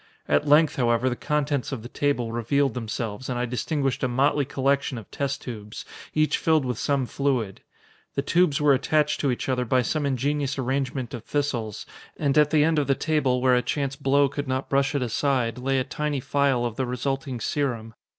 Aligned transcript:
At 0.27 0.47
length, 0.47 0.77
however, 0.77 1.09
the 1.09 1.15
contents 1.15 1.71
of 1.71 1.83
the 1.83 1.87
table 1.87 2.31
revealed 2.31 2.73
themselves, 2.73 3.29
and 3.29 3.37
I 3.37 3.45
distinguished 3.45 4.01
a 4.01 4.07
motley 4.07 4.45
collection 4.45 4.97
of 4.97 5.11
test 5.11 5.43
tubes, 5.43 5.85
each 6.15 6.39
filled 6.39 6.65
with 6.65 6.79
some 6.79 7.05
fluid. 7.05 7.61
The 8.15 8.23
tubes 8.23 8.59
were 8.59 8.73
attached 8.73 9.19
to 9.21 9.29
each 9.29 9.47
other 9.47 9.63
by 9.63 9.83
some 9.83 10.07
ingenious 10.07 10.57
arrangement 10.57 11.13
of 11.13 11.23
thistles, 11.23 11.85
and 12.17 12.35
at 12.35 12.49
the 12.49 12.63
end 12.63 12.79
of 12.79 12.87
the 12.87 12.95
table, 12.95 13.41
where 13.43 13.53
a 13.53 13.61
chance 13.61 13.95
blow 13.95 14.27
could 14.27 14.47
not 14.47 14.69
brush 14.71 14.95
it 14.95 15.03
aside, 15.03 15.59
lay 15.59 15.77
a 15.77 15.83
tiny 15.83 16.19
phial 16.19 16.65
of 16.65 16.77
the 16.77 16.87
resulting 16.87 17.39
serum. 17.39 17.93